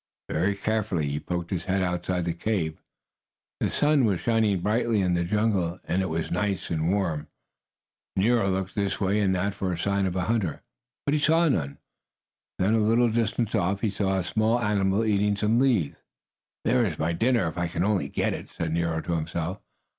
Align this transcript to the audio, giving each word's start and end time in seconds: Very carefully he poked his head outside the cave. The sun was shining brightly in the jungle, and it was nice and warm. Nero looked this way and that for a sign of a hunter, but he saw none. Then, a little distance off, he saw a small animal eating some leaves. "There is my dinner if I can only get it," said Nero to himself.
Very 0.29 0.55
carefully 0.55 1.07
he 1.09 1.19
poked 1.19 1.51
his 1.51 1.65
head 1.65 1.83
outside 1.83 2.25
the 2.25 2.33
cave. 2.33 2.81
The 3.59 3.69
sun 3.69 4.03
was 4.03 4.19
shining 4.19 4.59
brightly 4.61 4.99
in 4.99 5.13
the 5.13 5.23
jungle, 5.23 5.79
and 5.87 6.01
it 6.01 6.09
was 6.09 6.31
nice 6.31 6.71
and 6.71 6.89
warm. 6.91 7.27
Nero 8.15 8.49
looked 8.49 8.73
this 8.73 8.99
way 8.99 9.19
and 9.19 9.35
that 9.35 9.53
for 9.53 9.71
a 9.71 9.77
sign 9.77 10.07
of 10.07 10.15
a 10.15 10.23
hunter, 10.23 10.63
but 11.05 11.13
he 11.13 11.19
saw 11.19 11.47
none. 11.47 11.77
Then, 12.57 12.73
a 12.73 12.79
little 12.79 13.11
distance 13.11 13.53
off, 13.53 13.81
he 13.81 13.91
saw 13.91 14.17
a 14.17 14.23
small 14.23 14.59
animal 14.59 15.05
eating 15.05 15.35
some 15.35 15.59
leaves. 15.59 15.97
"There 16.65 16.83
is 16.83 16.97
my 16.97 17.13
dinner 17.13 17.47
if 17.47 17.55
I 17.59 17.67
can 17.67 17.83
only 17.83 18.09
get 18.09 18.33
it," 18.33 18.49
said 18.49 18.71
Nero 18.71 19.01
to 19.03 19.11
himself. 19.11 19.59